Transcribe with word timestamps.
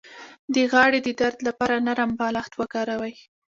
د 0.53 0.55
غاړې 0.71 0.99
د 1.03 1.09
درد 1.19 1.39
لپاره 1.47 1.75
نرم 1.87 2.11
بالښت 2.19 2.53
وکاروئ 2.59 3.15